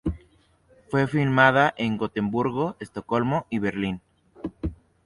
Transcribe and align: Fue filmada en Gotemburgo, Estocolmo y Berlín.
Fue 0.89 1.05
filmada 1.05 1.75
en 1.77 1.95
Gotemburgo, 1.95 2.75
Estocolmo 2.79 3.45
y 3.51 3.59
Berlín. 3.59 4.01